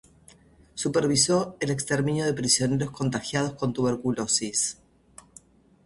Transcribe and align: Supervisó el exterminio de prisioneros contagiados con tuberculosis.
Supervisó 0.73 1.57
el 1.59 1.69
exterminio 1.69 2.25
de 2.25 2.33
prisioneros 2.33 2.89
contagiados 2.89 3.53
con 3.53 3.71
tuberculosis. 3.71 4.79